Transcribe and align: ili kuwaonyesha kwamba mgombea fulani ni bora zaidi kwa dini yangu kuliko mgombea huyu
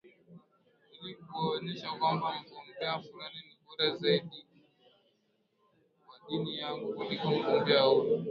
ili 0.95 1.15
kuwaonyesha 1.15 1.91
kwamba 1.99 2.33
mgombea 2.41 2.99
fulani 2.99 3.39
ni 3.47 3.55
bora 3.65 3.95
zaidi 3.95 4.45
kwa 6.07 6.17
dini 6.29 6.57
yangu 6.57 6.93
kuliko 6.93 7.27
mgombea 7.31 7.81
huyu 7.81 8.19